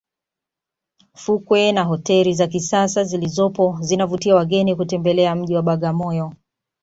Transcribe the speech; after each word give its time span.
fukwe 1.13 1.71
na 1.71 1.83
hoteli 1.83 2.33
za 2.33 2.47
kisasa 2.47 3.03
zilizopo 3.03 3.77
zinavutia 3.81 4.35
wageni 4.35 4.75
kutembelea 4.75 5.35
mji 5.35 5.55
wa 5.55 5.61
bagamoyo 5.61 6.33